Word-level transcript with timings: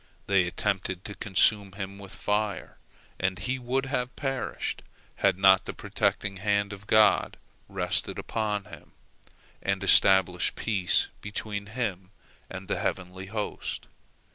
They 0.25 0.47
attempted 0.47 1.05
to 1.05 1.13
consume 1.13 1.73
him 1.73 1.99
with 1.99 2.11
fire, 2.15 2.79
and 3.19 3.37
he 3.37 3.59
would 3.59 3.85
have 3.85 4.15
perished, 4.15 4.81
had 5.17 5.37
not 5.37 5.65
the 5.65 5.75
protecting 5.75 6.37
hand 6.37 6.73
of 6.73 6.87
God 6.87 7.37
rested 7.69 8.17
upon 8.17 8.63
him, 8.65 8.93
and 9.61 9.83
established 9.83 10.55
peace 10.55 11.09
between 11.21 11.67
him 11.77 12.09
and 12.49 12.67
the 12.67 12.79
heavenly 12.79 13.27
host. 13.27 13.85